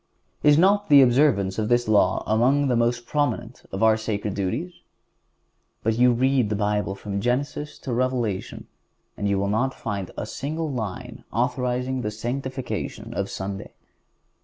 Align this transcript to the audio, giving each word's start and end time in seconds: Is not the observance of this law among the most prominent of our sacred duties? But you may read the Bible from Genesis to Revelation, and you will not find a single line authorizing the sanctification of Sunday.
Is 0.41 0.57
not 0.57 0.89
the 0.89 1.03
observance 1.03 1.59
of 1.59 1.69
this 1.69 1.87
law 1.87 2.23
among 2.25 2.69
the 2.69 2.75
most 2.75 3.05
prominent 3.05 3.61
of 3.71 3.83
our 3.83 3.97
sacred 3.97 4.33
duties? 4.33 4.73
But 5.83 5.99
you 5.99 6.09
may 6.09 6.21
read 6.21 6.49
the 6.49 6.55
Bible 6.55 6.95
from 6.95 7.21
Genesis 7.21 7.77
to 7.77 7.93
Revelation, 7.93 8.65
and 9.15 9.29
you 9.29 9.37
will 9.37 9.47
not 9.47 9.75
find 9.75 10.09
a 10.17 10.25
single 10.25 10.71
line 10.71 11.23
authorizing 11.31 12.01
the 12.01 12.09
sanctification 12.09 13.13
of 13.13 13.29
Sunday. 13.29 13.73